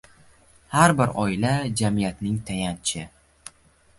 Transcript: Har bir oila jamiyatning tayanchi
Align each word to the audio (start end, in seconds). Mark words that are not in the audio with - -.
Har 0.75 0.93
bir 1.01 1.11
oila 1.25 1.51
jamiyatning 1.81 2.39
tayanchi 2.49 3.05